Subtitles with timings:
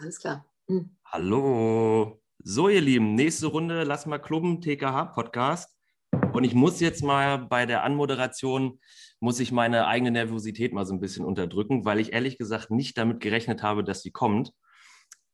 [0.00, 0.46] Alles klar.
[0.66, 0.96] Mhm.
[1.04, 2.22] Hallo.
[2.42, 5.76] So, ihr Lieben, nächste Runde, lass mal klubben, TKH-Podcast.
[6.32, 8.80] Und ich muss jetzt mal bei der Anmoderation,
[9.20, 12.96] muss ich meine eigene Nervosität mal so ein bisschen unterdrücken, weil ich ehrlich gesagt nicht
[12.96, 14.52] damit gerechnet habe, dass sie kommt.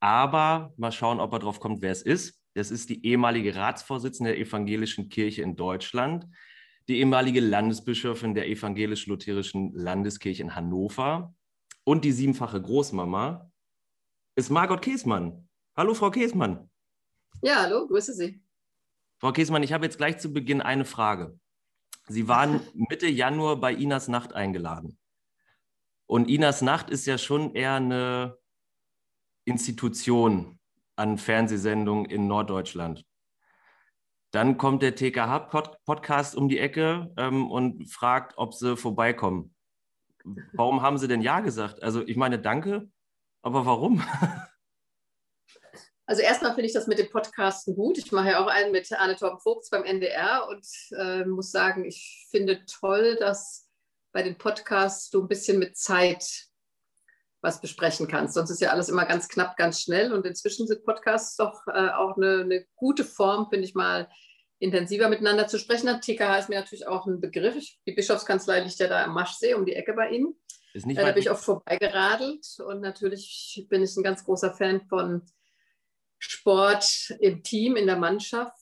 [0.00, 2.42] Aber mal schauen, ob er drauf kommt, wer es ist.
[2.54, 6.26] Das ist die ehemalige Ratsvorsitzende der Evangelischen Kirche in Deutschland,
[6.88, 11.32] die ehemalige Landesbischöfin der Evangelisch-Lutherischen Landeskirche in Hannover
[11.84, 13.48] und die siebenfache Großmama
[14.36, 15.48] ist Margot Käsmann.
[15.74, 16.70] Hallo, Frau Käsmann.
[17.42, 18.42] Ja, hallo, grüße Sie.
[19.18, 21.38] Frau Käsmann, ich habe jetzt gleich zu Beginn eine Frage.
[22.06, 24.98] Sie waren Mitte Januar bei Inas Nacht eingeladen.
[26.04, 28.36] Und Inas Nacht ist ja schon eher eine
[29.46, 30.58] Institution
[30.96, 33.06] an Fernsehsendungen in Norddeutschland.
[34.32, 39.54] Dann kommt der TKH-Podcast um die Ecke ähm, und fragt, ob sie vorbeikommen.
[40.52, 41.82] Warum haben sie denn Ja gesagt?
[41.82, 42.90] Also ich meine, danke,
[43.46, 44.02] aber warum?
[46.08, 47.98] Also erstmal finde ich das mit dem Podcasten gut.
[47.98, 50.64] Ich mache ja auch einen mit Anne Torben Vogts beim NDR und
[50.96, 53.68] äh, muss sagen, ich finde toll, dass
[54.12, 56.46] bei den Podcasts du ein bisschen mit Zeit
[57.42, 58.34] was besprechen kannst.
[58.34, 60.12] Sonst ist ja alles immer ganz knapp, ganz schnell.
[60.12, 64.08] Und inzwischen sind Podcasts doch äh, auch eine, eine, gute Form, finde ich mal,
[64.60, 65.88] intensiver miteinander zu sprechen.
[66.00, 67.56] TKH ist mir natürlich auch ein Begriff.
[67.84, 70.36] Die Bischofskanzlei liegt ja da am Maschsee um die Ecke bei Ihnen.
[70.76, 72.46] Ist nicht da bin ich oft vorbeigeradelt.
[72.58, 75.22] Und natürlich bin ich ein ganz großer Fan von
[76.18, 78.52] Sport im Team, in der Mannschaft.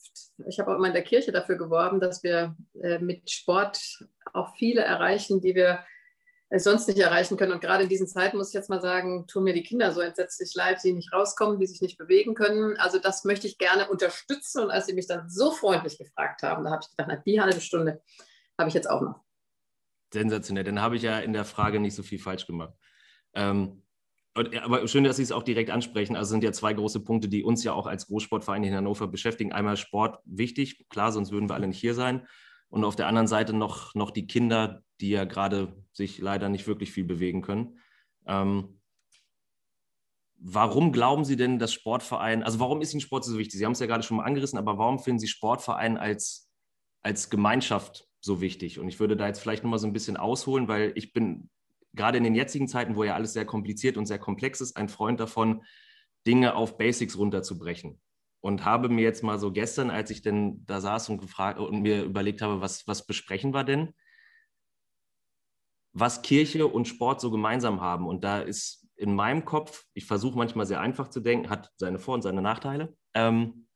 [0.47, 4.55] Ich habe auch immer in der Kirche dafür geworben, dass wir äh, mit Sport auch
[4.55, 5.83] viele erreichen, die wir
[6.47, 7.51] äh, sonst nicht erreichen können.
[7.51, 9.99] Und gerade in diesen Zeiten muss ich jetzt mal sagen, tun mir die Kinder so
[9.99, 12.77] entsetzlich leid, die nicht rauskommen, die sich nicht bewegen können.
[12.77, 14.63] Also das möchte ich gerne unterstützen.
[14.63, 17.41] Und als sie mich dann so freundlich gefragt haben, da habe ich gedacht, na, die
[17.41, 18.01] halbe Stunde
[18.57, 19.24] habe ich jetzt auch noch.
[20.13, 20.63] Sensationell.
[20.63, 22.73] Dann habe ich ja in der Frage nicht so viel falsch gemacht.
[23.33, 23.83] Ähm,
[24.35, 26.15] aber schön, dass Sie es auch direkt ansprechen.
[26.15, 29.53] Also sind ja zwei große Punkte, die uns ja auch als Großsportverein in Hannover beschäftigen.
[29.53, 32.27] Einmal Sport wichtig, klar, sonst würden wir alle nicht hier sein.
[32.67, 36.67] Und auf der anderen Seite noch, noch die Kinder, die ja gerade sich leider nicht
[36.67, 37.79] wirklich viel bewegen können.
[38.25, 38.81] Ähm,
[40.37, 43.57] warum glauben Sie denn, dass Sportverein, also warum ist Ihnen Sport so wichtig?
[43.57, 46.51] Sie haben es ja gerade schon mal angerissen, aber warum finden Sie Sportverein als,
[47.01, 48.79] als Gemeinschaft so wichtig?
[48.79, 51.49] Und ich würde da jetzt vielleicht nochmal so ein bisschen ausholen, weil ich bin
[51.93, 54.89] gerade in den jetzigen Zeiten, wo ja alles sehr kompliziert und sehr komplex ist, ein
[54.89, 55.63] Freund davon,
[56.27, 58.01] Dinge auf Basics runterzubrechen.
[58.41, 61.81] Und habe mir jetzt mal so gestern, als ich denn da saß und gefragt und
[61.81, 63.93] mir überlegt habe, was, was besprechen wir denn,
[65.93, 68.05] was Kirche und Sport so gemeinsam haben.
[68.05, 71.97] Und da ist in meinem Kopf, ich versuche manchmal sehr einfach zu denken, hat seine
[71.97, 73.67] Vor- und seine Nachteile, ähm,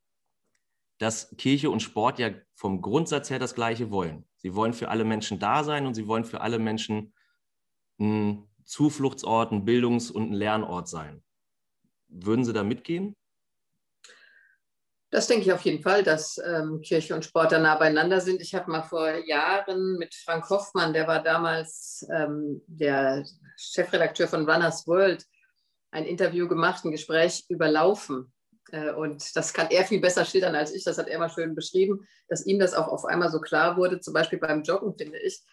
[0.99, 4.28] dass Kirche und Sport ja vom Grundsatz her das Gleiche wollen.
[4.39, 7.13] Sie wollen für alle Menschen da sein und sie wollen für alle Menschen
[7.99, 11.21] ein Zufluchtsort, ein Bildungs- und ein Lernort sein.
[12.07, 13.15] Würden Sie da mitgehen?
[15.11, 18.41] Das denke ich auf jeden Fall, dass ähm, Kirche und Sport da nah beieinander sind.
[18.41, 23.25] Ich habe mal vor Jahren mit Frank Hoffmann, der war damals ähm, der
[23.57, 25.25] Chefredakteur von Runners World,
[25.91, 28.31] ein Interview gemacht, ein Gespräch über Laufen.
[28.71, 30.83] Äh, und das kann er viel besser schildern als ich.
[30.83, 33.99] Das hat er mal schön beschrieben, dass ihm das auch auf einmal so klar wurde,
[33.99, 35.43] zum Beispiel beim Joggen, finde ich,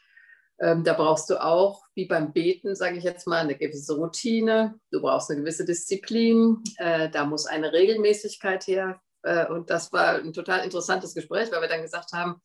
[0.59, 4.81] ähm, da brauchst du auch, wie beim Beten, sage ich jetzt mal, eine gewisse Routine.
[4.91, 6.62] Du brauchst eine gewisse Disziplin.
[6.78, 9.00] Äh, da muss eine Regelmäßigkeit her.
[9.22, 12.41] Äh, und das war ein total interessantes Gespräch, weil wir dann gesagt haben,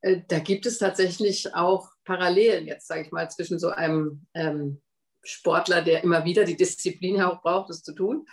[0.00, 4.80] da gibt es tatsächlich auch Parallelen jetzt, sage ich mal, zwischen so einem ähm,
[5.24, 8.24] Sportler, der immer wieder die Disziplin auch braucht, das zu tun,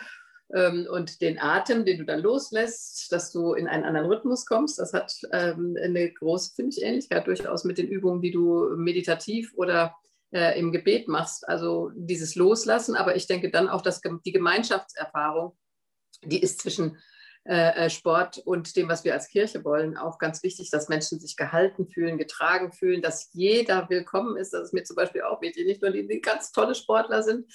[0.48, 4.78] und den Atem, den du dann loslässt, dass du in einen anderen Rhythmus kommst.
[4.78, 9.54] Das hat ähm, eine große, finde ich, Ähnlichkeit durchaus mit den Übungen, die du meditativ
[9.56, 9.96] oder
[10.32, 11.48] äh, im Gebet machst.
[11.48, 15.58] Also dieses Loslassen, aber ich denke dann auch, dass die Gemeinschaftserfahrung,
[16.24, 16.98] die ist zwischen
[17.48, 21.20] äh, äh, Sport und dem, was wir als Kirche wollen, auch ganz wichtig, dass Menschen
[21.20, 24.52] sich gehalten fühlen, getragen fühlen, dass jeder willkommen ist.
[24.52, 25.68] Das ist mir zum Beispiel auch wichtig.
[25.68, 27.46] Nicht nur die, die ganz tolle Sportler sind,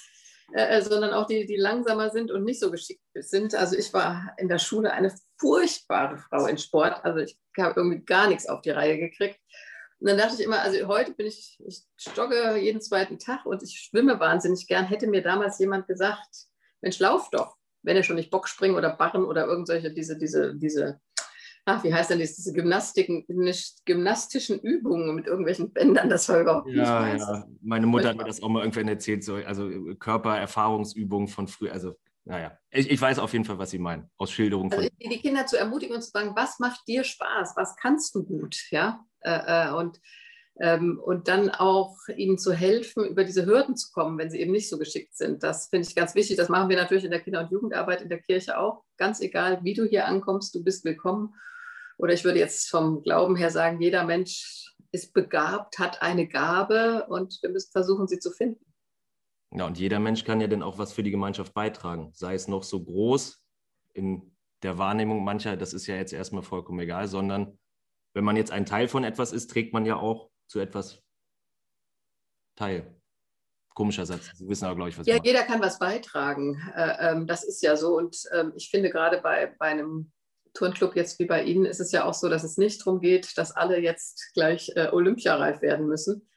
[0.53, 3.55] äh, äh, sondern auch die, die langsamer sind und nicht so geschickt sind.
[3.55, 7.03] Also ich war in der Schule eine furchtbare Frau in Sport.
[7.05, 9.39] Also ich habe irgendwie gar nichts auf die Reihe gekriegt.
[9.99, 11.83] Und dann dachte ich immer, also heute bin ich, ich
[12.15, 14.85] jogge jeden zweiten Tag und ich schwimme wahnsinnig gern.
[14.85, 16.47] Hätte mir damals jemand gesagt,
[16.81, 20.99] Mensch, lauf doch, wenn ihr schon nicht Bockspringen oder Barren oder irgendwelche diese, diese, diese
[21.71, 23.25] ach, wie heißt denn das, diese Gymnastiken,
[23.85, 27.47] gymnastischen Übungen mit irgendwelchen Bändern, das war überhaupt nicht Ja, ja.
[27.61, 29.69] Meine Mutter hat mir das auch mal irgendwann erzählt, so, also
[29.99, 31.95] Körpererfahrungsübungen von früher, also
[32.25, 34.71] naja, ich, ich weiß auf jeden Fall, was Sie meinen, aus Schilderungen.
[34.71, 38.23] Also die Kinder zu ermutigen und zu sagen, was macht dir Spaß, was kannst du
[38.23, 39.99] gut, ja, äh, äh und
[40.59, 44.51] Ähm, und dann auch ihnen zu helfen, über diese Hürden zu kommen, wenn sie eben
[44.51, 45.41] nicht so geschickt sind.
[45.43, 46.35] Das finde ich ganz wichtig.
[46.35, 48.83] Das machen wir natürlich in der Kinder- und Jugendarbeit in der Kirche auch.
[48.97, 51.33] Ganz egal, wie du hier ankommst, du bist willkommen.
[52.01, 57.05] Oder ich würde jetzt vom Glauben her sagen, jeder Mensch ist begabt, hat eine Gabe
[57.07, 58.65] und wir müssen versuchen, sie zu finden.
[59.53, 62.47] Ja, und jeder Mensch kann ja dann auch was für die Gemeinschaft beitragen, sei es
[62.47, 63.43] noch so groß
[63.93, 67.59] in der Wahrnehmung mancher, das ist ja jetzt erstmal vollkommen egal, sondern
[68.13, 71.03] wenn man jetzt ein Teil von etwas ist, trägt man ja auch zu etwas
[72.55, 72.95] teil.
[73.75, 74.31] Komischer Satz.
[74.35, 76.61] Sie wissen aber, glaube ich, was Ja, jeder kann was beitragen.
[76.75, 77.95] Äh, ähm, das ist ja so.
[77.97, 80.11] Und ähm, ich finde gerade bei, bei einem
[80.53, 83.37] Turnclub jetzt wie bei Ihnen ist es ja auch so, dass es nicht darum geht,
[83.37, 86.27] dass alle jetzt gleich äh, olympiareif werden müssen,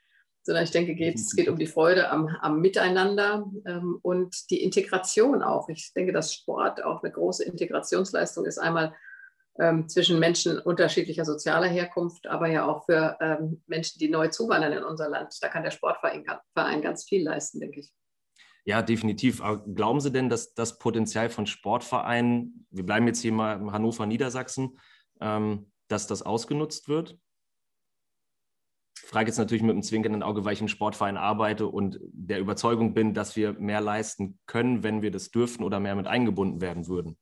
[0.43, 4.62] sondern ich denke, geht, es geht um die Freude am, am Miteinander ähm, und die
[4.62, 5.69] Integration auch.
[5.69, 8.58] Ich denke, dass Sport auch eine große Integrationsleistung ist.
[8.58, 8.94] Einmal
[9.58, 14.72] ähm, zwischen Menschen unterschiedlicher sozialer Herkunft, aber ja auch für ähm, Menschen, die neu zuwandern
[14.72, 15.37] in unser Land.
[15.40, 17.93] Da kann der Sportverein Verein ganz viel leisten, denke ich.
[18.64, 19.43] Ja, definitiv.
[19.43, 23.72] Aber glauben Sie denn, dass das Potenzial von Sportvereinen, wir bleiben jetzt hier mal in
[23.72, 24.78] Hannover, Niedersachsen,
[25.20, 27.19] ähm, dass das ausgenutzt wird?
[29.02, 32.40] Ich frage jetzt natürlich mit einem zwinkernden Auge, weil ich im Sportverein arbeite und der
[32.40, 36.62] Überzeugung bin, dass wir mehr leisten können, wenn wir das dürften oder mehr mit eingebunden
[36.62, 37.19] werden würden.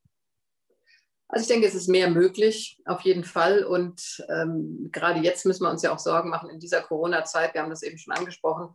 [1.27, 3.65] Also ich denke, es ist mehr möglich, auf jeden Fall.
[3.65, 7.55] Und ähm, gerade jetzt müssen wir uns ja auch Sorgen machen in dieser Corona-Zeit.
[7.55, 8.69] Wir haben das eben schon angesprochen.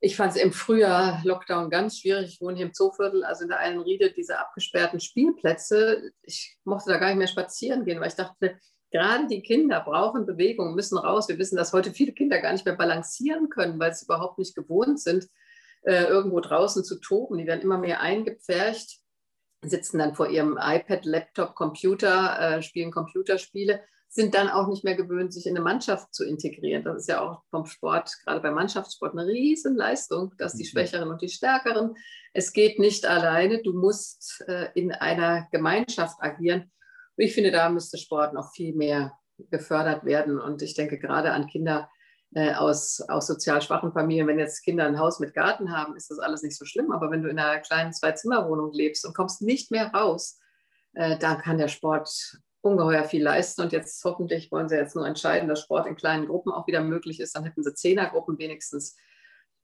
[0.00, 2.34] Ich fand es im Frühjahr Lockdown ganz schwierig.
[2.34, 6.12] Ich wohne hier im Zooviertel, also in der einen Riede, diese abgesperrten Spielplätze.
[6.22, 8.58] Ich mochte da gar nicht mehr spazieren gehen, weil ich dachte,
[8.90, 11.28] gerade die Kinder brauchen Bewegung, müssen raus.
[11.28, 14.54] Wir wissen, dass heute viele Kinder gar nicht mehr balancieren können, weil sie überhaupt nicht
[14.54, 15.28] gewohnt sind,
[15.82, 17.38] äh, irgendwo draußen zu toben.
[17.38, 19.00] Die werden immer mehr eingepfercht
[19.62, 24.94] sitzen dann vor ihrem iPad, Laptop, Computer, äh, spielen Computerspiele, sind dann auch nicht mehr
[24.94, 26.84] gewöhnt, sich in eine Mannschaft zu integrieren.
[26.84, 30.68] Das ist ja auch vom Sport, gerade beim Mannschaftssport, eine Riesenleistung, dass die mhm.
[30.68, 31.94] Schwächeren und die Stärkeren,
[32.32, 36.70] es geht nicht alleine, du musst äh, in einer Gemeinschaft agieren.
[37.16, 39.12] Und ich finde, da müsste Sport noch viel mehr
[39.50, 40.38] gefördert werden.
[40.38, 41.88] Und ich denke gerade an Kinder,
[42.34, 46.10] äh, aus, aus sozial schwachen Familien, wenn jetzt Kinder ein Haus mit Garten haben, ist
[46.10, 46.92] das alles nicht so schlimm.
[46.92, 50.38] Aber wenn du in einer kleinen Zwei-Zimmer-Wohnung lebst und kommst nicht mehr raus,
[50.94, 53.62] äh, dann kann der Sport ungeheuer viel leisten.
[53.62, 56.82] Und jetzt hoffentlich wollen sie jetzt nur entscheiden, dass Sport in kleinen Gruppen auch wieder
[56.82, 57.36] möglich ist.
[57.36, 58.96] Dann hätten sie Zehnergruppen wenigstens.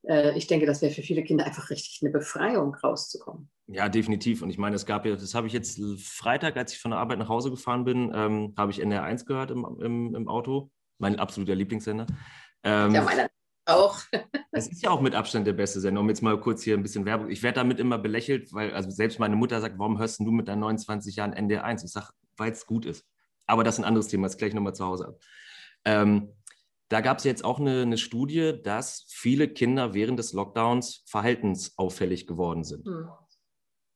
[0.07, 3.51] Äh, ich denke, das wäre für viele Kinder einfach richtig eine Befreiung, rauszukommen.
[3.67, 4.43] Ja, definitiv.
[4.43, 7.01] Und ich meine, es gab ja, das habe ich jetzt Freitag, als ich von der
[7.01, 10.71] Arbeit nach Hause gefahren bin, ähm, habe ich NR 1 gehört im, im, im Auto.
[10.99, 12.07] Mein absoluter Lieblingssender.
[12.65, 13.29] Ähm, ja, meiner
[13.67, 14.01] auch.
[14.55, 16.03] Es ist ja auch mit Abstand der beste Sender.
[16.03, 17.31] Um jetzt mal kurz hier ein bisschen Werbung.
[17.31, 20.47] Ich werde damit immer belächelt, weil also selbst meine Mutter sagt, warum hörst du mit
[20.47, 21.83] deinen 29 Jahren NDR1?
[21.83, 22.09] Ich sage,
[22.43, 23.07] weil es gut ist.
[23.47, 25.21] Aber das ist ein anderes Thema, das gleich nochmal zu Hause ab.
[25.85, 26.33] Ähm,
[26.89, 32.27] da gab es jetzt auch eine, eine, Studie, dass viele Kinder während des Lockdowns verhaltensauffällig
[32.27, 32.87] geworden sind.
[32.87, 33.09] Hm.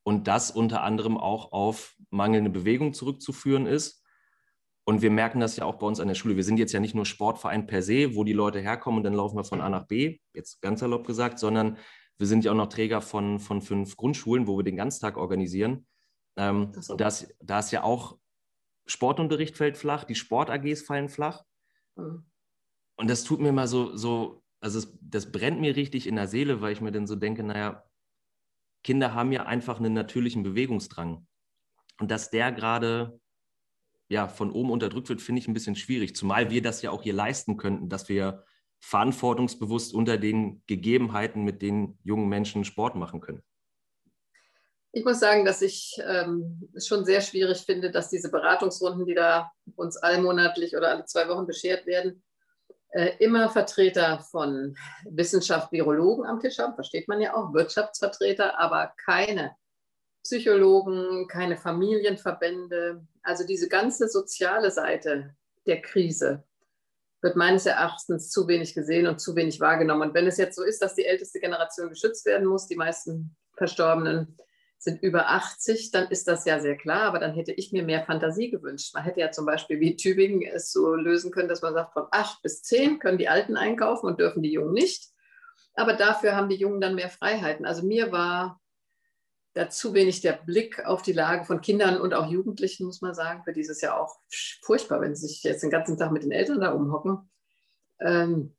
[0.02, 4.06] Und das unter anderem auch auf mangelnde Bewegung zurückzuführen ist
[4.88, 6.36] und wir merken das ja auch bei uns an der Schule.
[6.36, 9.14] Wir sind jetzt ja nicht nur Sportverein per se, wo die Leute herkommen und dann
[9.14, 11.76] laufen wir von A nach B, jetzt ganz salopp gesagt, sondern
[12.18, 15.86] wir sind ja auch noch Träger von, von fünf Grundschulen, wo wir den Ganztag organisieren.
[16.36, 18.16] Ähm, das, da ist ja auch
[18.86, 21.44] Sportunterricht fällt flach, die Sport-AGs fallen flach.
[21.96, 22.24] Mhm.
[22.96, 26.28] Und das tut mir mal so, so also es, das brennt mir richtig in der
[26.28, 27.84] Seele, weil ich mir dann so denke, naja,
[28.82, 31.26] Kinder haben ja einfach einen natürlichen Bewegungsdrang.
[31.98, 33.20] Und dass der gerade
[34.08, 36.14] ja, von oben unterdrückt wird, finde ich ein bisschen schwierig.
[36.14, 38.44] Zumal wir das ja auch hier leisten könnten, dass wir
[38.78, 43.42] verantwortungsbewusst unter den Gegebenheiten mit den jungen Menschen Sport machen können.
[44.96, 49.12] Ich muss sagen, dass ich ähm, es schon sehr schwierig finde, dass diese Beratungsrunden, die
[49.12, 52.22] da uns allmonatlich oder alle zwei Wochen beschert werden,
[52.92, 54.74] äh, immer Vertreter von
[55.04, 59.54] Wissenschaft, Virologen am Tisch haben, versteht man ja auch, Wirtschaftsvertreter, aber keine
[60.22, 63.06] Psychologen, keine Familienverbände.
[63.22, 65.36] Also diese ganze soziale Seite
[65.66, 66.42] der Krise
[67.20, 70.08] wird meines Erachtens zu wenig gesehen und zu wenig wahrgenommen.
[70.08, 73.36] Und wenn es jetzt so ist, dass die älteste Generation geschützt werden muss, die meisten
[73.58, 74.38] Verstorbenen
[74.86, 77.02] sind über 80, dann ist das ja sehr klar.
[77.02, 78.94] Aber dann hätte ich mir mehr Fantasie gewünscht.
[78.94, 82.06] Man hätte ja zum Beispiel wie Tübingen es so lösen können, dass man sagt, von
[82.10, 85.10] 8 bis 10 können die Alten einkaufen und dürfen die Jungen nicht.
[85.74, 87.66] Aber dafür haben die Jungen dann mehr Freiheiten.
[87.66, 88.60] Also mir war
[89.52, 93.14] da zu wenig der Blick auf die Lage von Kindern und auch Jugendlichen, muss man
[93.14, 93.42] sagen.
[93.44, 94.16] Für dieses Jahr auch
[94.62, 97.30] furchtbar, wenn sie sich jetzt den ganzen Tag mit den Eltern da umhocken.
[98.00, 98.54] Ähm,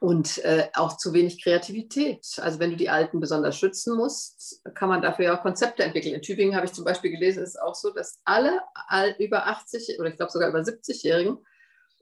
[0.00, 2.26] und äh, auch zu wenig Kreativität.
[2.38, 6.14] Also wenn du die Alten besonders schützen musst, kann man dafür ja auch Konzepte entwickeln.
[6.14, 9.98] In Tübingen habe ich zum Beispiel gelesen, ist auch so, dass alle all, über 80
[9.98, 11.38] oder ich glaube sogar über 70-Jährigen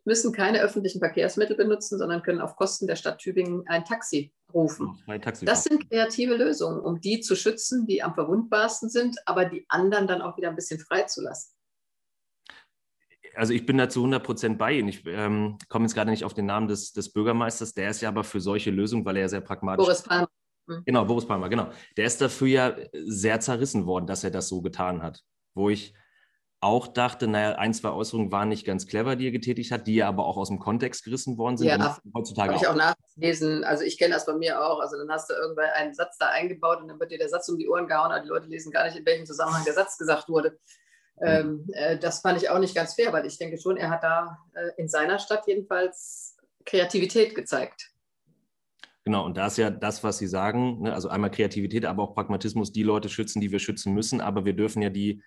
[0.04, 4.98] müssen keine öffentlichen Verkehrsmittel benutzen, sondern können auf Kosten der Stadt Tübingen ein Taxi rufen.
[5.22, 9.66] Taxi das sind kreative Lösungen, um die zu schützen, die am verwundbarsten sind, aber die
[9.68, 11.52] anderen dann auch wieder ein bisschen freizulassen.
[13.34, 14.88] Also ich bin da zu 100 Prozent bei Ihnen.
[14.88, 17.74] Ich ähm, komme jetzt gerade nicht auf den Namen des, des, Bürgermeisters.
[17.74, 20.28] Der ist ja aber für solche Lösungen, weil er ja sehr pragmatisch Boris Palmer.
[20.68, 20.82] Hm.
[20.84, 21.68] Genau, Boris Palmer, genau.
[21.96, 25.22] Der ist dafür ja sehr zerrissen worden, dass er das so getan hat.
[25.54, 25.94] Wo ich
[26.62, 29.94] auch dachte, naja, ein, zwei Äußerungen waren nicht ganz clever, die er getätigt hat, die
[29.94, 31.68] ja aber auch aus dem Kontext gerissen worden sind.
[31.68, 33.64] Ja, heutzutage habe ich auch nachlesen.
[33.64, 34.78] Also ich kenne das bei mir auch.
[34.78, 37.48] Also dann hast du irgendwann einen Satz da eingebaut und dann wird dir der Satz
[37.48, 39.96] um die Ohren gehauen, aber die Leute lesen gar nicht, in welchem Zusammenhang der Satz
[39.96, 40.58] gesagt wurde.
[41.22, 44.02] Ähm, äh, das fand ich auch nicht ganz fair, weil ich denke schon, er hat
[44.02, 47.90] da äh, in seiner Stadt jedenfalls Kreativität gezeigt.
[49.04, 50.94] Genau, und da ist ja das, was Sie sagen, ne?
[50.94, 54.52] also einmal Kreativität, aber auch Pragmatismus, die Leute schützen, die wir schützen müssen, aber wir
[54.52, 55.22] dürfen ja die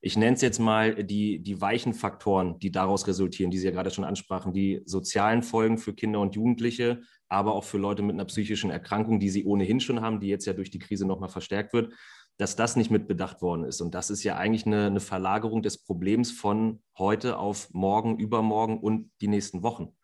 [0.00, 3.72] ich nenne es jetzt mal die, die weichen Faktoren, die daraus resultieren, die Sie ja
[3.72, 8.14] gerade schon ansprachen, die sozialen Folgen für Kinder und Jugendliche, aber auch für Leute mit
[8.14, 11.28] einer psychischen Erkrankung, die sie ohnehin schon haben, die jetzt ja durch die Krise nochmal
[11.28, 11.92] verstärkt wird,
[12.38, 13.80] dass das nicht mitbedacht worden ist.
[13.80, 18.78] Und das ist ja eigentlich eine, eine Verlagerung des Problems von heute auf morgen, übermorgen
[18.78, 19.96] und die nächsten Wochen.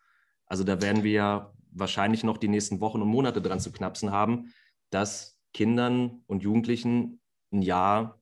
[0.46, 4.10] Also da werden wir ja wahrscheinlich noch die nächsten Wochen und Monate dran zu knapsen
[4.10, 4.52] haben,
[4.90, 7.20] dass Kindern und Jugendlichen
[7.52, 8.20] ein Jahr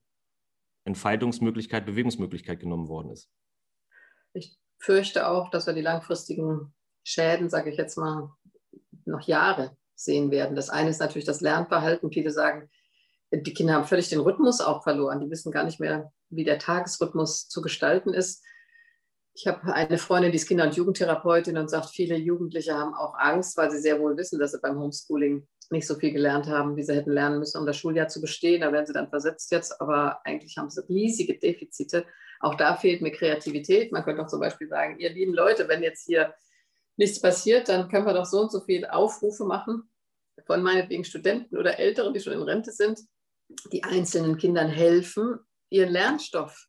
[0.85, 3.31] Entfaltungsmöglichkeit, Bewegungsmöglichkeit genommen worden ist.
[4.35, 8.31] Ich fürchte auch, dass wir die langfristigen Schäden, sage ich jetzt mal,
[9.07, 10.55] noch Jahre sehen werden.
[10.55, 12.13] Das eine ist natürlich das Lernverhalten.
[12.13, 12.69] Viele sagen,
[13.33, 15.21] die Kinder haben völlig den Rhythmus auch verloren.
[15.21, 18.45] Die wissen gar nicht mehr, wie der Tagesrhythmus zu gestalten ist.
[19.35, 23.15] Ich habe eine Freundin, die ist Kinder- und Jugendtherapeutin und sagt, viele Jugendliche haben auch
[23.17, 26.77] Angst, weil sie sehr wohl wissen, dass sie beim Homeschooling nicht so viel gelernt haben,
[26.77, 28.61] wie sie hätten lernen müssen, um das Schuljahr zu bestehen.
[28.61, 32.05] Da werden sie dann versetzt jetzt, aber eigentlich haben sie riesige Defizite.
[32.41, 33.91] Auch da fehlt mir Kreativität.
[33.91, 36.35] Man könnte auch zum Beispiel sagen, ihr lieben Leute, wenn jetzt hier
[36.97, 39.89] nichts passiert, dann können wir doch so und so viele Aufrufe machen
[40.47, 43.01] von meinetwegen Studenten oder Älteren, die schon in Rente sind,
[43.73, 45.39] die einzelnen Kindern helfen,
[45.71, 46.69] ihren Lernstoff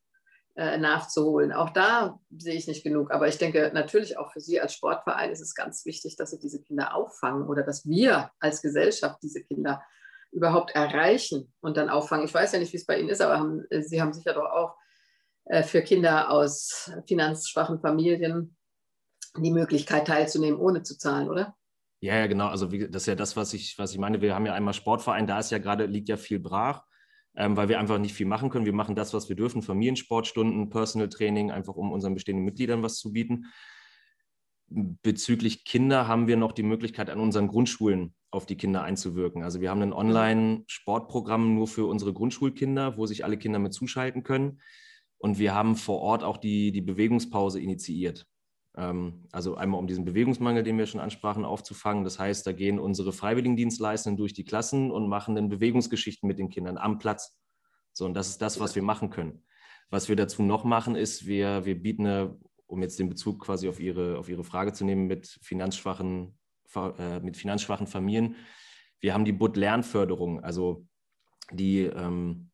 [0.56, 1.52] äh, nachzuholen.
[1.52, 3.12] Auch da sehe ich nicht genug.
[3.12, 6.40] Aber ich denke natürlich auch für Sie als Sportverein ist es ganz wichtig, dass Sie
[6.40, 9.82] diese Kinder auffangen oder dass wir als Gesellschaft diese Kinder
[10.32, 12.26] überhaupt erreichen und dann auffangen.
[12.26, 14.34] Ich weiß ja nicht, wie es bei Ihnen ist, aber haben, äh, Sie haben sicher
[14.34, 14.76] doch auch
[15.46, 18.56] äh, für Kinder aus finanzschwachen Familien
[19.38, 21.56] die Möglichkeit teilzunehmen, ohne zu zahlen, oder?
[22.04, 22.48] Ja, ja, genau.
[22.48, 24.22] Also wie, das ist ja das, was ich, was ich meine.
[24.22, 26.84] Wir haben ja einmal Sportverein, da ist ja gerade, liegt ja viel brach
[27.36, 28.66] ähm, weil wir einfach nicht viel machen können.
[28.66, 32.98] Wir machen das, was wir dürfen, Familiensportstunden, Personal Training, einfach um unseren bestehenden Mitgliedern was
[32.98, 33.46] zu bieten.
[34.68, 39.44] Bezüglich Kinder haben wir noch die Möglichkeit, an unseren Grundschulen auf die Kinder einzuwirken.
[39.44, 44.24] Also wir haben ein Online-Sportprogramm nur für unsere Grundschulkinder, wo sich alle Kinder mit zuschalten
[44.24, 44.62] können.
[45.18, 48.26] Und wir haben vor Ort auch die, die Bewegungspause initiiert.
[48.76, 52.04] Ähm, also einmal um diesen Bewegungsmangel, den wir schon ansprachen, aufzufangen.
[52.04, 56.50] Das heißt, da gehen unsere Freiwilligendienstleistenden durch die Klassen und machen dann Bewegungsgeschichten mit den
[56.50, 57.40] Kindern am Platz.
[57.94, 59.44] So, und das ist das, was wir machen können.
[59.90, 63.70] Was wir dazu noch machen, ist, wir, wir bieten eine, um jetzt den Bezug quasi
[63.70, 66.36] auf Ihre, auf Ihre Frage zu nehmen, mit finanzschwachen,
[66.76, 68.36] äh, mit finanzschwachen Familien.
[69.00, 70.88] Wir haben die Bud-Lernförderung, also
[71.52, 72.50] die ähm,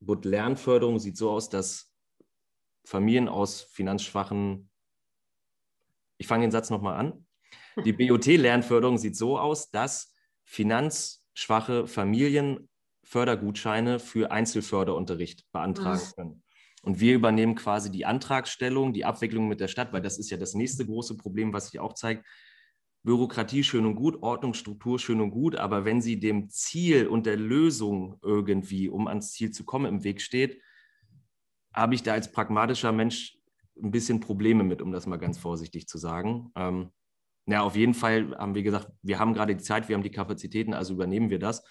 [0.00, 1.89] Bud-Lernförderung sieht so aus, dass
[2.84, 4.70] Familien aus finanzschwachen,
[6.18, 7.26] ich fange den Satz nochmal an.
[7.84, 12.68] Die BOT-Lernförderung sieht so aus, dass finanzschwache Familien
[13.04, 16.42] Fördergutscheine für Einzelförderunterricht beantragen können.
[16.82, 20.36] Und wir übernehmen quasi die Antragstellung, die Abwicklung mit der Stadt, weil das ist ja
[20.36, 22.24] das nächste große Problem, was sich auch zeigt.
[23.02, 27.36] Bürokratie schön und gut, Ordnungsstruktur schön und gut, aber wenn sie dem Ziel und der
[27.36, 30.60] Lösung irgendwie, um ans Ziel zu kommen, im Weg steht,
[31.72, 33.38] habe ich da als pragmatischer Mensch
[33.82, 36.50] ein bisschen Probleme mit, um das mal ganz vorsichtig zu sagen.
[36.56, 36.90] Ähm,
[37.46, 40.10] ja, auf jeden Fall haben wir gesagt, wir haben gerade die Zeit, wir haben die
[40.10, 41.64] Kapazitäten, also übernehmen wir das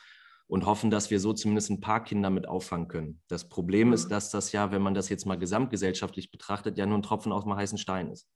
[0.48, 3.22] und hoffen, dass wir so zumindest ein paar Kinder mit auffangen können.
[3.28, 3.94] Das Problem mhm.
[3.94, 7.32] ist, dass das ja, wenn man das jetzt mal gesamtgesellschaftlich betrachtet, ja nur ein Tropfen
[7.32, 8.28] aus dem heißen Stein ist.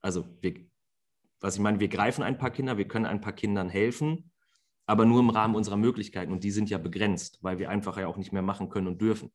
[0.00, 0.54] Also, wir,
[1.40, 4.30] was ich meine, wir greifen ein paar Kinder, wir können ein paar Kindern helfen,
[4.86, 8.06] aber nur im Rahmen unserer Möglichkeiten und die sind ja begrenzt, weil wir einfach ja
[8.06, 9.32] auch nicht mehr machen können und dürfen.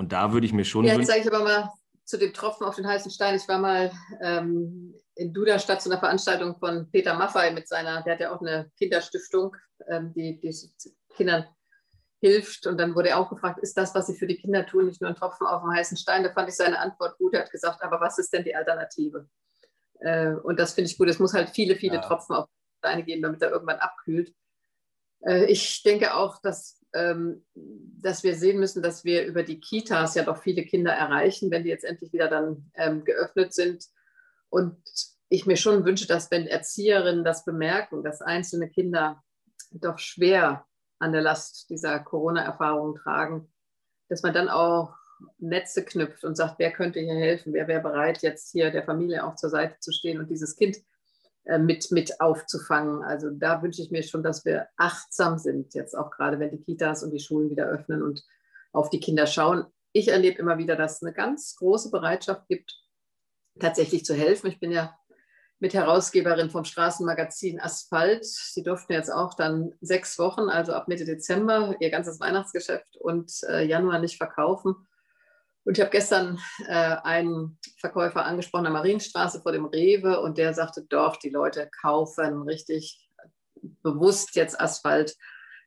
[0.00, 0.86] Und da würde ich mir schon.
[0.86, 1.70] Ja, jetzt sage ich aber mal
[2.06, 3.36] zu dem Tropfen auf den heißen Stein.
[3.36, 3.92] Ich war mal
[4.22, 8.40] ähm, in Duderstadt zu einer Veranstaltung von Peter Maffei mit seiner, der hat ja auch
[8.40, 9.54] eine Kinderstiftung,
[9.90, 10.56] ähm, die, die
[11.14, 11.44] Kindern
[12.18, 12.66] hilft.
[12.66, 15.02] Und dann wurde er auch gefragt, ist das, was sie für die Kinder tun, nicht
[15.02, 16.24] nur ein Tropfen auf dem heißen Stein?
[16.24, 17.34] Da fand ich seine Antwort gut.
[17.34, 19.28] Er hat gesagt, aber was ist denn die Alternative?
[19.98, 21.10] Äh, und das finde ich gut.
[21.10, 22.00] Es muss halt viele, viele ja.
[22.00, 24.32] Tropfen auf Steine geben, damit er irgendwann abkühlt.
[25.26, 30.24] Äh, ich denke auch, dass dass wir sehen müssen, dass wir über die Kitas ja
[30.24, 33.86] doch viele Kinder erreichen, wenn die jetzt endlich wieder dann ähm, geöffnet sind.
[34.48, 34.76] Und
[35.28, 39.22] ich mir schon wünsche, dass wenn Erzieherinnen das bemerken, dass einzelne Kinder
[39.70, 40.66] doch schwer
[40.98, 43.48] an der Last dieser Corona-Erfahrungen tragen,
[44.08, 44.94] dass man dann auch
[45.38, 49.24] Netze knüpft und sagt, wer könnte hier helfen, wer wäre bereit, jetzt hier der Familie
[49.24, 50.78] auch zur Seite zu stehen und dieses Kind
[51.58, 53.02] mit, mit aufzufangen.
[53.02, 56.62] Also da wünsche ich mir schon, dass wir achtsam sind, jetzt auch gerade, wenn die
[56.62, 58.24] Kitas und die Schulen wieder öffnen und
[58.72, 59.66] auf die Kinder schauen.
[59.92, 62.78] Ich erlebe immer wieder, dass es eine ganz große Bereitschaft gibt,
[63.58, 64.48] tatsächlich zu helfen.
[64.48, 64.96] Ich bin ja
[65.58, 68.24] mit Herausgeberin vom Straßenmagazin Asphalt.
[68.24, 73.32] Sie durften jetzt auch dann sechs Wochen, also ab Mitte Dezember, ihr ganzes Weihnachtsgeschäft und
[73.48, 74.74] äh, Januar nicht verkaufen.
[75.64, 80.38] Und ich habe gestern äh, einen Verkäufer angesprochen an der Marienstraße vor dem Rewe und
[80.38, 83.06] der sagte, doch, die Leute kaufen richtig
[83.82, 85.16] bewusst jetzt Asphalt,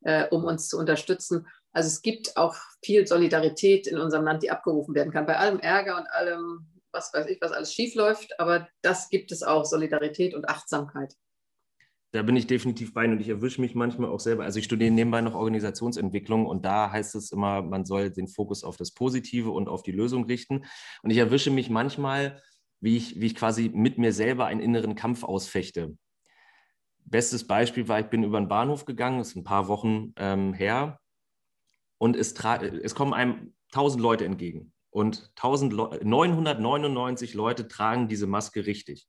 [0.02, 1.48] äh, um uns zu unterstützen.
[1.74, 5.26] Also es gibt auch viel Solidarität in unserem Land, die abgerufen werden kann.
[5.26, 9.44] Bei allem Ärger und allem, was weiß ich, was alles schiefläuft, aber das gibt es
[9.44, 11.16] auch, Solidarität und Achtsamkeit
[12.14, 14.44] da bin ich definitiv bei und ich erwische mich manchmal auch selber.
[14.44, 18.64] Also ich studiere nebenbei noch Organisationsentwicklung und da heißt es immer, man soll den Fokus
[18.64, 20.64] auf das Positive und auf die Lösung richten.
[21.02, 22.40] Und ich erwische mich manchmal,
[22.80, 25.98] wie ich, wie ich quasi mit mir selber einen inneren Kampf ausfechte.
[27.04, 30.54] Bestes Beispiel war, ich bin über den Bahnhof gegangen, das ist ein paar Wochen ähm,
[30.54, 31.00] her,
[31.98, 34.74] und es, es kommen einem 1000 Leute entgegen.
[34.92, 39.08] Und 999 Leute tragen diese Maske richtig.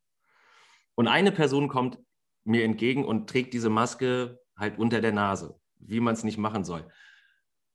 [0.94, 1.98] Und eine Person kommt
[2.44, 6.64] mir entgegen und trägt diese Maske halt unter der Nase, wie man es nicht machen
[6.64, 6.88] soll.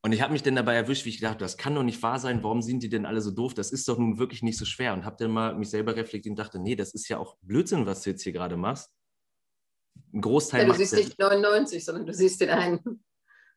[0.02, 2.20] Und ich habe mich dann dabei erwischt, wie ich dachte, das kann doch nicht wahr
[2.20, 3.54] sein, warum sind die denn alle so doof?
[3.54, 4.94] Das ist doch nun wirklich nicht so schwer.
[4.94, 7.86] Und habe dann mal mich selber reflektiert und dachte, nee, das ist ja auch Blödsinn,
[7.86, 8.94] was du jetzt hier gerade machst.
[10.14, 10.62] Ein Großteil.
[10.62, 13.04] Ja, du siehst nicht 99, sondern du siehst den einen.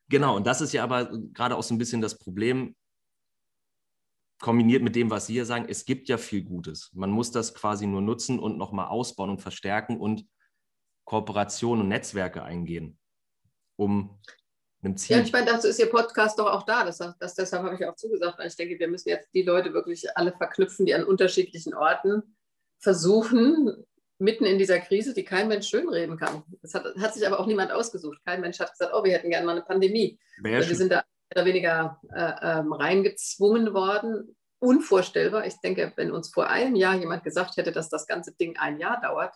[0.08, 2.74] Genau, und das ist ja aber gerade auch so ein bisschen das Problem,
[4.40, 6.90] kombiniert mit dem, was Sie hier sagen, es gibt ja viel Gutes.
[6.92, 10.26] Man muss das quasi nur nutzen und nochmal ausbauen und verstärken und
[11.04, 12.98] Kooperationen und Netzwerke eingehen,
[13.76, 14.18] um
[14.82, 15.16] einem Ziel.
[15.16, 16.84] Ja, ich meine, dazu ist Ihr Podcast doch auch da.
[16.84, 19.72] Das, das deshalb habe ich auch zugesagt, weil ich denke, wir müssen jetzt die Leute
[19.72, 22.36] wirklich alle verknüpfen, die an unterschiedlichen Orten
[22.78, 23.84] versuchen,
[24.18, 26.42] mitten in dieser Krise, die kein Mensch schönreden kann.
[26.62, 28.18] Das hat, hat sich aber auch niemand ausgesucht.
[28.24, 30.18] Kein Mensch hat gesagt, oh, wir hätten gerne mal eine Pandemie.
[30.42, 34.36] wir sind da mehr oder weniger äh, ähm, reingezwungen worden.
[34.60, 35.46] Unvorstellbar.
[35.46, 38.78] Ich denke, wenn uns vor einem Jahr jemand gesagt hätte, dass das ganze Ding ein
[38.78, 39.34] Jahr dauert,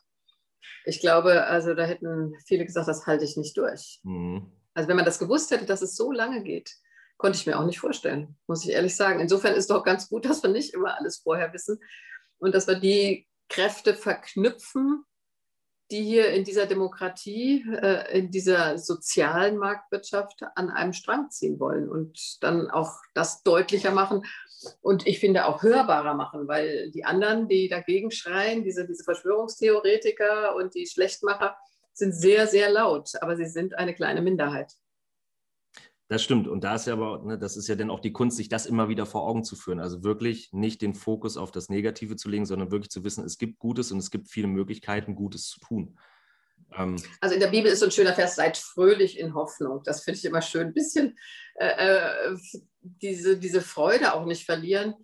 [0.84, 4.00] ich glaube, also da hätten viele gesagt, das halte ich nicht durch.
[4.02, 4.50] Mhm.
[4.74, 6.70] Also wenn man das gewusst hätte, dass es so lange geht,
[7.16, 9.20] konnte ich mir auch nicht vorstellen, muss ich ehrlich sagen.
[9.20, 11.80] Insofern ist es doch ganz gut, dass wir nicht immer alles vorher wissen
[12.38, 15.04] und dass wir die Kräfte verknüpfen,
[15.90, 21.88] die hier in dieser Demokratie, äh, in dieser sozialen Marktwirtschaft an einem Strang ziehen wollen
[21.88, 24.22] und dann auch das deutlicher machen,
[24.80, 30.56] und ich finde auch hörbarer machen, weil die anderen, die dagegen schreien, diese, diese Verschwörungstheoretiker
[30.56, 31.56] und die Schlechtmacher,
[31.92, 34.74] sind sehr, sehr laut, aber sie sind eine kleine Minderheit.
[36.08, 36.46] Das stimmt.
[36.46, 38.66] Und da ist ja aber, ne, das ist ja dann auch die Kunst, sich das
[38.66, 39.80] immer wieder vor Augen zu führen.
[39.80, 43.38] Also wirklich nicht den Fokus auf das Negative zu legen, sondern wirklich zu wissen, es
[43.38, 45.98] gibt Gutes und es gibt viele Möglichkeiten, Gutes zu tun.
[46.76, 49.82] Ähm, also in der Bibel ist so ein schöner Vers, seid fröhlich in Hoffnung.
[49.84, 50.68] Das finde ich immer schön.
[50.68, 51.18] Ein bisschen
[51.56, 52.36] äh, äh,
[52.80, 54.94] diese, diese Freude auch nicht verlieren.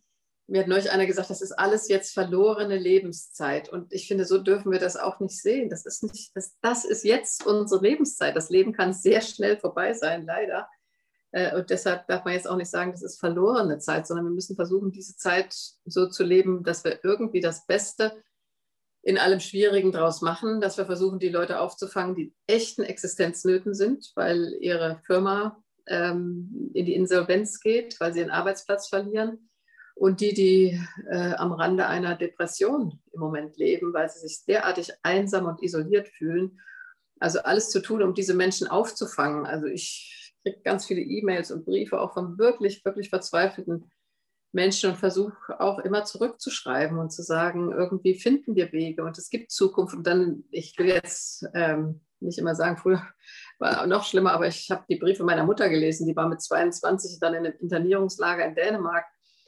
[0.46, 3.68] Mir hat neulich einer gesagt, das ist alles jetzt verlorene Lebenszeit.
[3.68, 5.68] Und ich finde, so dürfen wir das auch nicht sehen.
[5.68, 8.36] Das ist, nicht, das, das ist jetzt unsere Lebenszeit.
[8.36, 10.68] Das Leben kann sehr schnell vorbei sein, leider.
[11.32, 14.34] Äh, und deshalb darf man jetzt auch nicht sagen, das ist verlorene Zeit, sondern wir
[14.34, 18.22] müssen versuchen, diese Zeit so zu leben, dass wir irgendwie das Beste
[19.02, 24.12] in allem Schwierigen draus machen, dass wir versuchen, die Leute aufzufangen, die echten Existenznöten sind,
[24.14, 29.48] weil ihre Firma ähm, in die Insolvenz geht, weil sie ihren Arbeitsplatz verlieren.
[29.94, 34.92] Und die, die äh, am Rande einer Depression im Moment leben, weil sie sich derartig
[35.02, 36.60] einsam und isoliert fühlen.
[37.20, 39.44] Also alles zu tun, um diese Menschen aufzufangen.
[39.46, 40.11] Also ich
[40.42, 43.90] kriege ganz viele E-Mails und Briefe auch von wirklich, wirklich verzweifelten
[44.52, 49.30] Menschen und versuche auch immer zurückzuschreiben und zu sagen, irgendwie finden wir Wege und es
[49.30, 49.94] gibt Zukunft.
[49.94, 53.02] Und dann, ich will jetzt ähm, nicht immer sagen, früher
[53.58, 57.18] war noch schlimmer, aber ich habe die Briefe meiner Mutter gelesen, die war mit 22
[57.18, 59.06] dann in einem Internierungslager in Dänemark,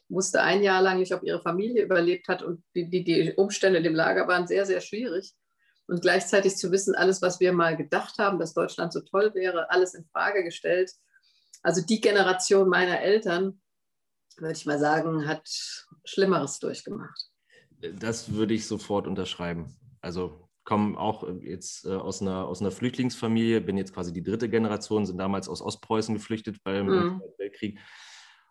[0.09, 3.79] wusste ein Jahr lang nicht, ob ihre Familie überlebt hat und die, die, die Umstände
[3.79, 5.35] in dem Lager waren sehr, sehr schwierig.
[5.87, 9.71] Und gleichzeitig zu wissen, alles, was wir mal gedacht haben, dass Deutschland so toll wäre,
[9.71, 10.93] alles in Frage gestellt.
[11.63, 13.61] Also die Generation meiner Eltern,
[14.37, 15.49] würde ich mal sagen, hat
[16.05, 17.31] Schlimmeres durchgemacht.
[17.81, 19.77] Das würde ich sofort unterschreiben.
[20.01, 24.49] Also komme auch jetzt äh, aus, einer, aus einer Flüchtlingsfamilie, bin jetzt quasi die dritte
[24.49, 27.23] Generation, sind damals aus Ostpreußen geflüchtet beim mhm.
[27.39, 27.79] Weltkrieg.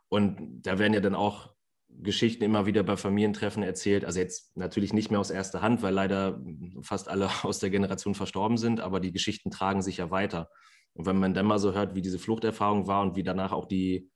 [0.10, 1.54] Und da werden ja dann auch
[2.01, 4.06] Geschichten immer wieder bei Familientreffen erzählt.
[4.06, 6.41] Also jetzt natürlich nicht mehr aus erster Hand, weil leider
[6.82, 10.49] fast alle aus der Generation verstorben sind, aber die Geschichten tragen sich ja weiter.
[10.93, 13.65] Und wenn man dann mal so hört, wie diese Fluchterfahrung war und wie danach auch
[13.65, 14.10] die,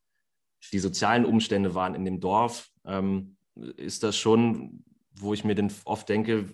[0.72, 5.72] die sozialen Umstände waren in dem Dorf, ähm, ist das schon, wo ich mir dann
[5.86, 6.50] oft denke,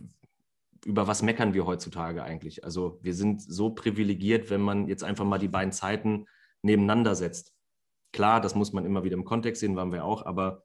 [0.86, 2.64] über was meckern wir heutzutage eigentlich?
[2.64, 6.26] Also wir sind so privilegiert, wenn man jetzt einfach mal die beiden Zeiten
[6.62, 7.54] nebeneinander setzt.
[8.12, 10.64] Klar, das muss man immer wieder im Kontext sehen, waren wir auch, aber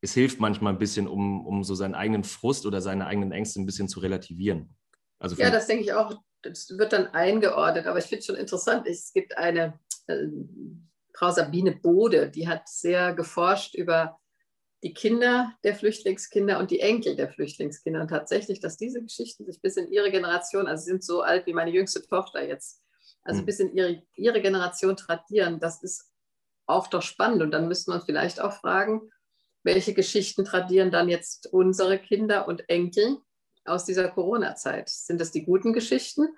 [0.00, 3.60] es hilft manchmal ein bisschen, um, um so seinen eigenen Frust oder seine eigenen Ängste
[3.60, 4.74] ein bisschen zu relativieren.
[5.18, 6.20] Also ja, das denke ich auch.
[6.42, 8.86] Das wird dann eingeordnet, aber ich finde es schon interessant.
[8.86, 10.26] Es gibt eine äh,
[11.14, 14.18] Frau Sabine Bode, die hat sehr geforscht über
[14.82, 18.02] die Kinder der Flüchtlingskinder und die Enkel der Flüchtlingskinder.
[18.02, 21.46] Und tatsächlich, dass diese Geschichten sich bis in ihre Generation, also sie sind so alt
[21.46, 22.82] wie meine jüngste Tochter jetzt,
[23.22, 23.46] also mhm.
[23.46, 26.12] bis in ihre, ihre Generation tradieren, das ist
[26.66, 27.42] auch doch spannend.
[27.42, 29.10] Und dann müsste man vielleicht auch fragen,
[29.66, 33.18] welche Geschichten tradieren dann jetzt unsere Kinder und Enkel
[33.64, 34.88] aus dieser Corona-Zeit?
[34.88, 36.28] Sind das die guten Geschichten?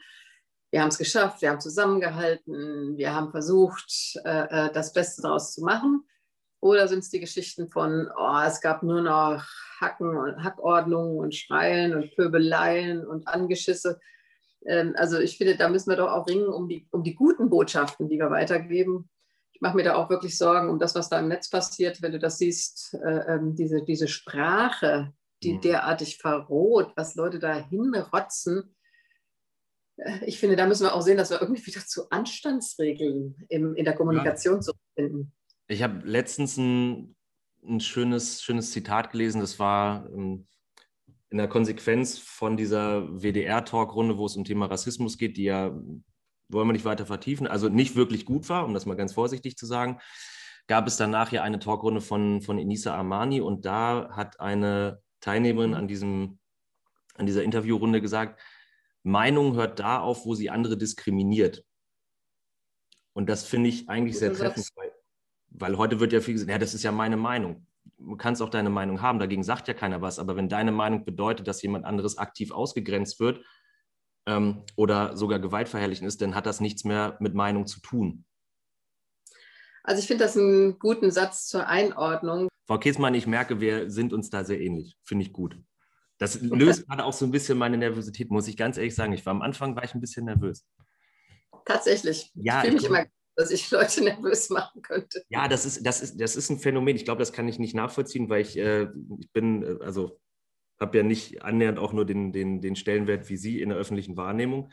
[0.71, 5.53] Wir haben es geschafft, wir haben zusammengehalten, wir haben versucht, äh, äh, das Beste daraus
[5.53, 6.05] zu machen.
[6.61, 9.45] Oder sind es die Geschichten von, oh, es gab nur noch
[9.79, 14.01] Hacken und Hackordnungen und Schreien und Pöbeleien und Angeschisse?
[14.65, 17.51] Ähm, also ich finde, da müssen wir doch auch ringen um die, um die guten
[17.51, 19.11] Botschaften, die wir weitergeben
[19.59, 22.13] ich mache mir da auch wirklich Sorgen um das, was da im Netz passiert, wenn
[22.13, 25.63] du das siehst, äh, ähm, diese, diese Sprache, die mhm.
[25.63, 28.77] derartig verroht, was Leute da hinrotzen.
[29.97, 33.75] Äh, ich finde, da müssen wir auch sehen, dass wir irgendwie wieder zu Anstandsregeln im,
[33.75, 34.61] in der Kommunikation ja.
[34.61, 35.33] zurückfinden.
[35.67, 37.17] Ich habe letztens ein,
[37.67, 40.47] ein schönes, schönes Zitat gelesen, das war ähm,
[41.31, 45.77] in der Konsequenz von dieser WDR-Talkrunde, wo es um Thema Rassismus geht, die ja
[46.49, 49.57] wollen wir nicht weiter vertiefen, also nicht wirklich gut war, um das mal ganz vorsichtig
[49.57, 49.99] zu sagen,
[50.67, 55.75] gab es danach ja eine Talkrunde von, von Enisa Armani und da hat eine Teilnehmerin
[55.75, 56.39] an, diesem,
[57.15, 58.41] an dieser Interviewrunde gesagt,
[59.03, 61.65] Meinung hört da auf, wo sie andere diskriminiert.
[63.15, 64.93] Und das finde ich eigentlich sehr treffend, weil,
[65.51, 67.67] weil heute wird ja viel gesagt, ja, das ist ja meine Meinung.
[67.97, 70.19] Du kannst auch deine Meinung haben, dagegen sagt ja keiner was.
[70.19, 73.41] Aber wenn deine Meinung bedeutet, dass jemand anderes aktiv ausgegrenzt wird
[74.29, 78.25] ähm, oder sogar gewaltverherrlichen ist, dann hat das nichts mehr mit Meinung zu tun.
[79.83, 82.49] Also ich finde das einen guten Satz zur Einordnung.
[82.67, 84.99] Frau Kiesmann, ich merke, wir sind uns da sehr ähnlich.
[85.03, 85.59] Finde ich gut.
[86.19, 89.15] Das löst gerade auch so ein bisschen meine Nervosität, muss ich ganz ehrlich sagen.
[89.15, 90.67] Ich war am Anfang war ich ein bisschen nervös.
[91.65, 92.31] Tatsächlich.
[92.35, 95.23] Ja, ich fühle mich immer, dass ich Leute nervös machen könnte.
[95.31, 96.97] Ja, das ist, das ist, das ist ein Phänomen.
[96.97, 98.89] Ich glaube, das kann ich nicht nachvollziehen, weil ich, äh,
[99.21, 100.21] ich bin, äh, also
[100.81, 104.17] habe ja nicht annähernd auch nur den, den, den Stellenwert wie Sie in der öffentlichen
[104.17, 104.71] Wahrnehmung.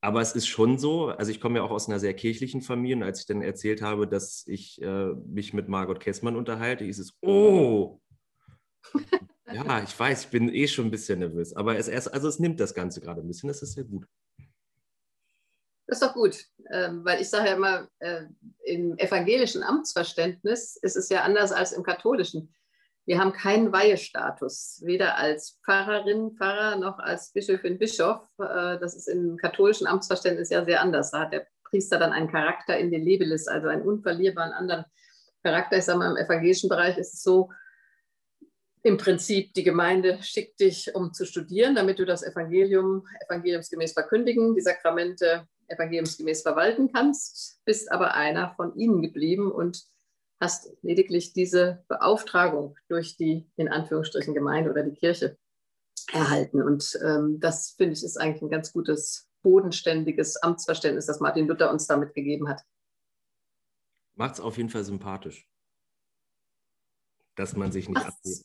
[0.00, 2.96] Aber es ist schon so, also ich komme ja auch aus einer sehr kirchlichen Familie
[2.96, 6.98] und als ich dann erzählt habe, dass ich äh, mich mit Margot Kessmann unterhalte, hieß
[6.98, 8.00] es, oh,
[9.52, 11.54] ja, ich weiß, ich bin eh schon ein bisschen nervös.
[11.56, 14.06] Aber es, erst, also es nimmt das Ganze gerade ein bisschen, das ist sehr gut.
[15.86, 18.24] Das ist doch gut, ähm, weil ich sage ja immer, äh,
[18.64, 22.52] im evangelischen Amtsverständnis ist es ja anders als im katholischen.
[23.06, 28.20] Wir haben keinen Weihestatus, weder als Pfarrerin, Pfarrer noch als Bischöfin, Bischof.
[28.38, 31.12] Äh, das ist im katholischen Amtsverständnis ja sehr anders.
[31.12, 34.84] Da hat der Priester dann einen Charakter in den Lebelis, also einen unverlierbaren anderen
[35.44, 35.78] Charakter.
[35.78, 37.50] Ich sage mal, im evangelischen Bereich ist es so,
[38.82, 44.54] im Prinzip, die Gemeinde schickt dich, um zu studieren, damit du das Evangelium evangeliumsgemäß verkündigen,
[44.54, 49.84] die Sakramente evangeliumsgemäß verwalten kannst, bist aber einer von ihnen geblieben und
[50.40, 55.38] hast lediglich diese Beauftragung durch die in Anführungsstrichen Gemeinde oder die Kirche
[56.12, 56.62] erhalten.
[56.62, 61.70] Und ähm, das finde ich ist eigentlich ein ganz gutes, bodenständiges Amtsverständnis, das Martin Luther
[61.70, 62.62] uns damit gegeben hat.
[64.14, 65.48] Macht es auf jeden Fall sympathisch,
[67.34, 68.42] dass man sich nicht abgeht.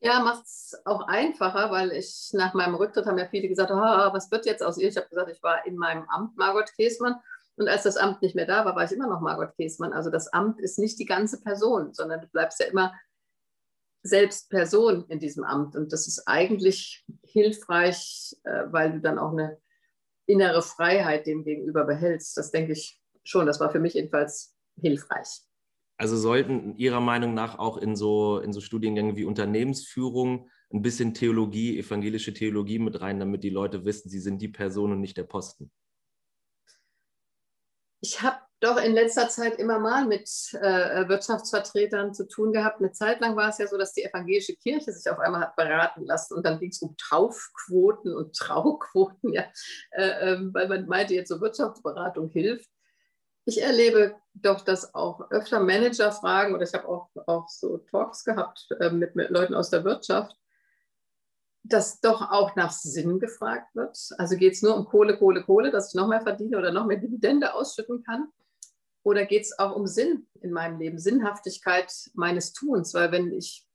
[0.00, 3.74] Ja, macht es auch einfacher, weil ich nach meinem Rücktritt haben ja viele gesagt, oh,
[3.74, 4.88] was wird jetzt aus ihr?
[4.88, 7.16] Ich habe gesagt, ich war in meinem Amt Margot Käsmann
[7.56, 9.92] und als das Amt nicht mehr da war, war ich immer noch Margot Käßmann.
[9.92, 12.92] Also das Amt ist nicht die ganze Person, sondern du bleibst ja immer
[14.02, 15.76] selbst Person in diesem Amt.
[15.76, 19.58] Und das ist eigentlich hilfreich, äh, weil du dann auch eine
[20.26, 22.36] innere Freiheit dem gegenüber behältst.
[22.36, 23.46] Das denke ich schon.
[23.46, 25.42] Das war für mich jedenfalls hilfreich.
[25.96, 31.14] Also sollten Ihrer Meinung nach auch in so, in so Studiengängen wie Unternehmensführung ein bisschen
[31.14, 35.16] Theologie, evangelische Theologie mit rein, damit die Leute wissen, sie sind die Person und nicht
[35.16, 35.70] der Posten?
[38.04, 40.28] Ich habe doch in letzter Zeit immer mal mit
[40.60, 42.80] äh, Wirtschaftsvertretern zu tun gehabt.
[42.80, 45.56] Eine Zeit lang war es ja so, dass die evangelische Kirche sich auf einmal hat
[45.56, 49.44] beraten lassen und dann ging es um Taufquoten und Trauquoten, ja,
[49.92, 52.68] äh, äh, weil man meinte, jetzt so Wirtschaftsberatung hilft.
[53.46, 58.24] Ich erlebe doch, dass auch öfter Manager fragen, oder ich habe auch, auch so Talks
[58.24, 60.36] gehabt äh, mit, mit Leuten aus der Wirtschaft,
[61.64, 63.98] dass doch auch nach Sinn gefragt wird.
[64.18, 66.86] Also geht es nur um Kohle, Kohle, Kohle, dass ich noch mehr verdiene oder noch
[66.86, 68.28] mehr Dividende ausschütten kann?
[69.02, 72.92] Oder geht es auch um Sinn in meinem Leben, Sinnhaftigkeit meines Tuns?
[72.92, 73.66] Weil wenn ich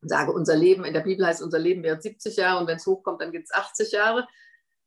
[0.00, 2.86] sage, unser Leben, in der Bibel heißt, unser Leben wäre 70 Jahre und wenn es
[2.86, 4.26] hochkommt, dann gibt es 80 Jahre.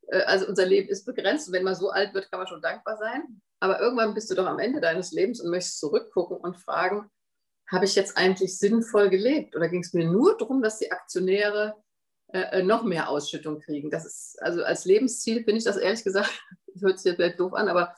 [0.08, 2.62] Äh, also unser Leben ist begrenzt und wenn man so alt wird, kann man schon
[2.62, 3.42] dankbar sein.
[3.60, 7.10] Aber irgendwann bist du doch am Ende deines Lebens und möchtest zurückgucken und fragen,
[7.72, 9.56] habe ich jetzt eigentlich sinnvoll gelebt?
[9.56, 11.76] Oder ging es mir nur darum, dass die Aktionäre
[12.36, 13.90] äh, äh, noch mehr Ausschüttung kriegen?
[13.90, 16.30] Das ist, also als Lebensziel finde ich das ehrlich gesagt,
[16.82, 17.96] hört sich jetzt vielleicht doof an, aber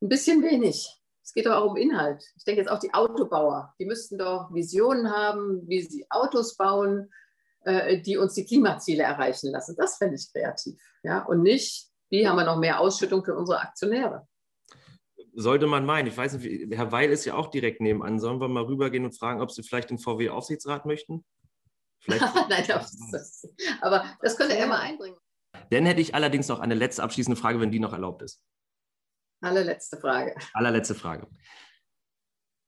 [0.00, 0.88] ein bisschen wenig.
[1.22, 2.24] Es geht aber auch um Inhalt.
[2.38, 7.12] Ich denke jetzt auch die Autobauer, die müssten doch Visionen haben, wie sie Autos bauen,
[7.64, 9.76] äh, die uns die Klimaziele erreichen lassen.
[9.76, 10.80] Das fände ich kreativ.
[11.02, 11.26] Ja?
[11.26, 14.26] Und nicht, wie haben wir noch mehr Ausschüttung für unsere Aktionäre?
[15.34, 16.08] Sollte man meinen.
[16.08, 18.18] Ich weiß nicht, Herr Weil ist ja auch direkt nebenan.
[18.18, 21.26] Sollen wir mal rübergehen und fragen, ob Sie vielleicht den VW-Aufsichtsrat möchten?
[22.06, 23.48] Nein, das,
[23.80, 25.18] aber das könnte er mal einbringen.
[25.70, 28.42] Dann hätte ich allerdings noch eine letzte abschließende Frage, wenn die noch erlaubt ist.
[29.40, 30.34] Allerletzte Frage.
[30.52, 31.28] Allerletzte Frage.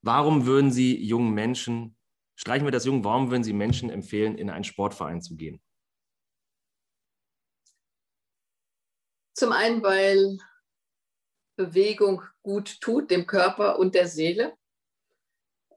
[0.03, 1.97] Warum würden Sie jungen Menschen,
[2.35, 5.61] streichen wir das jung, warum würden Sie Menschen empfehlen, in einen Sportverein zu gehen?
[9.35, 10.37] Zum einen, weil
[11.55, 14.55] Bewegung gut tut, dem Körper und der Seele.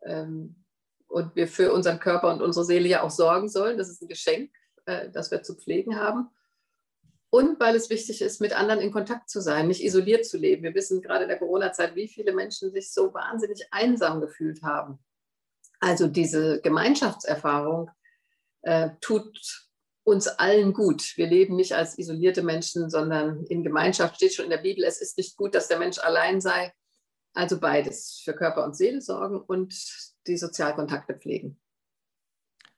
[0.03, 0.64] Ähm,
[1.15, 3.79] und wir für unseren Körper und unsere Seele ja auch sorgen sollen.
[3.79, 4.51] Das ist ein Geschenk,
[4.87, 6.29] äh, das wir zu pflegen haben
[7.35, 10.63] und weil es wichtig ist, mit anderen in Kontakt zu sein, nicht isoliert zu leben.
[10.63, 15.01] Wir wissen gerade in der Corona-Zeit, wie viele Menschen sich so wahnsinnig einsam gefühlt haben.
[15.81, 17.91] Also diese Gemeinschaftserfahrung
[18.63, 19.67] äh, tut
[20.05, 21.15] uns allen gut.
[21.17, 25.01] Wir leben nicht als isolierte Menschen, sondern in Gemeinschaft steht schon in der Bibel, es
[25.01, 26.73] ist nicht gut, dass der Mensch allein sei.
[27.33, 29.75] Also beides, für Körper und Seele sorgen und
[30.27, 31.61] die Sozialkontakte pflegen.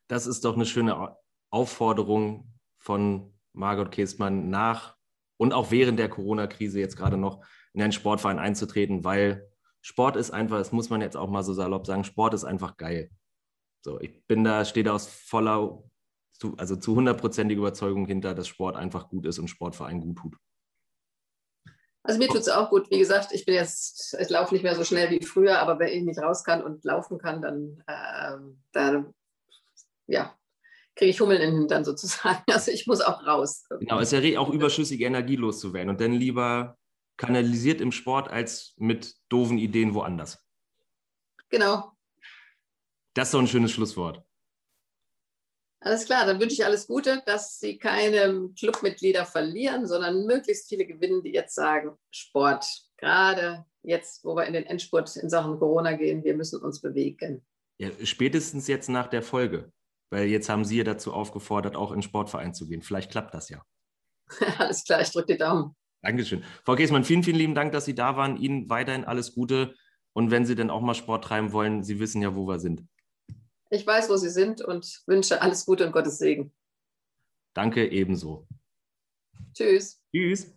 [0.09, 1.17] Das ist doch eine schöne
[1.51, 4.97] Aufforderung von Margot Käßmann nach
[5.37, 10.31] und auch während der Corona-Krise jetzt gerade noch in einen Sportverein einzutreten, weil Sport ist
[10.31, 13.11] einfach, das muss man jetzt auch mal so salopp sagen, Sport ist einfach geil.
[13.85, 15.85] So, ich bin da, stehe da aus voller,
[16.57, 20.37] also zu hundertprozentiger Überzeugung hinter, dass Sport einfach gut ist und Sportverein gut tut.
[22.07, 22.89] Also mir tut es auch gut.
[22.91, 25.89] Wie gesagt, ich bin jetzt, ich laufe nicht mehr so schnell wie früher, aber wenn
[25.89, 28.37] ich nicht raus kann und laufen kann, dann, äh,
[28.73, 29.13] dann
[30.07, 30.33] ja,
[30.95, 32.43] kriege ich Hummeln in den Hintern sozusagen.
[32.51, 33.65] Also ich muss auch raus.
[33.81, 36.79] Genau, es ist ja auch überschüssige Energie loszuwerden und dann lieber
[37.17, 40.39] kanalisiert im Sport als mit doofen Ideen woanders.
[41.49, 41.93] Genau.
[43.15, 44.23] Das ist doch ein schönes Schlusswort.
[45.87, 50.85] Alles klar, dann wünsche ich alles Gute, dass Sie keine Clubmitglieder verlieren, sondern möglichst viele
[50.85, 55.93] gewinnen, die jetzt sagen, Sport, gerade jetzt, wo wir in den Endspurt in Sachen Corona
[55.93, 57.47] gehen, wir müssen uns bewegen.
[57.79, 59.71] Ja, spätestens jetzt nach der Folge.
[60.11, 62.83] Weil jetzt haben Sie ja dazu aufgefordert, auch in den Sportverein zu gehen.
[62.83, 63.63] Vielleicht klappt das ja.
[64.59, 65.77] alles klar, ich drücke die Daumen.
[66.03, 66.43] Dankeschön.
[66.65, 68.39] Frau Käsmann, vielen, vielen lieben Dank, dass Sie da waren.
[68.39, 69.77] Ihnen weiterhin alles Gute.
[70.15, 72.83] Und wenn Sie denn auch mal Sport treiben wollen, Sie wissen ja, wo wir sind.
[73.71, 76.53] Ich weiß, wo Sie sind und wünsche alles Gute und Gottes Segen.
[77.55, 78.47] Danke ebenso.
[79.55, 80.01] Tschüss.
[80.15, 80.53] Tschüss.